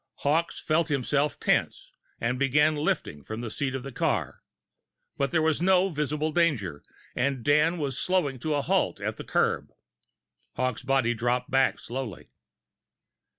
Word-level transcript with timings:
Hawkes 0.21 0.59
felt 0.59 0.87
himself 0.87 1.39
tense, 1.39 1.91
and 2.19 2.39
began 2.39 2.75
lifting 2.75 3.21
from 3.23 3.41
the 3.41 3.51
seat 3.51 3.75
of 3.75 3.83
the 3.83 3.91
car. 3.91 4.41
But 5.15 5.29
there 5.29 5.43
was 5.43 5.61
no 5.61 5.89
visible 5.89 6.31
danger, 6.31 6.83
and 7.15 7.43
Dan 7.43 7.77
was 7.77 7.99
slowing 7.99 8.39
to 8.39 8.55
a 8.55 8.63
halt 8.63 8.99
at 8.99 9.17
the 9.17 9.23
curb, 9.23 9.69
Hawkes' 10.55 10.81
body 10.81 11.13
dropped 11.13 11.51
back 11.51 11.77
slowly. 11.77 12.29